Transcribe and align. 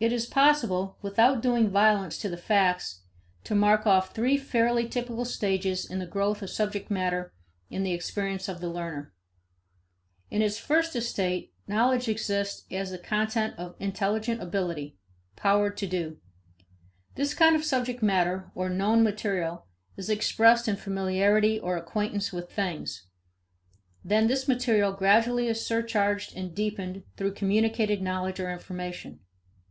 It 0.00 0.12
is 0.12 0.26
possible, 0.26 0.96
without 1.02 1.42
doing 1.42 1.70
violence 1.70 2.18
to 2.18 2.28
the 2.28 2.36
facts, 2.36 3.00
to 3.42 3.52
mark 3.56 3.84
off 3.84 4.14
three 4.14 4.36
fairly 4.38 4.88
typical 4.88 5.24
stages 5.24 5.90
in 5.90 5.98
the 5.98 6.06
growth 6.06 6.40
of 6.40 6.50
subject 6.50 6.88
matter 6.88 7.32
in 7.68 7.82
the 7.82 7.90
experience 7.92 8.46
of 8.48 8.60
the 8.60 8.68
learner. 8.68 9.12
In 10.30 10.40
its 10.40 10.56
first 10.56 10.94
estate, 10.94 11.52
knowledge 11.66 12.06
exists 12.08 12.62
as 12.70 12.92
the 12.92 12.98
content 12.98 13.54
of 13.58 13.74
intelligent 13.80 14.40
ability 14.40 14.96
power 15.34 15.68
to 15.68 15.86
do. 15.88 16.20
This 17.16 17.34
kind 17.34 17.56
of 17.56 17.64
subject 17.64 18.00
matter, 18.00 18.52
or 18.54 18.68
known 18.70 19.02
material, 19.02 19.66
is 19.96 20.08
expressed 20.08 20.68
in 20.68 20.76
familiarity 20.76 21.58
or 21.58 21.76
acquaintance 21.76 22.32
with 22.32 22.52
things. 22.52 23.08
Then 24.04 24.28
this 24.28 24.46
material 24.46 24.92
gradually 24.92 25.48
is 25.48 25.66
surcharged 25.66 26.36
and 26.36 26.54
deepened 26.54 27.02
through 27.16 27.32
communicated 27.34 28.00
knowledge 28.00 28.38
or 28.38 28.52
information. 28.52 29.18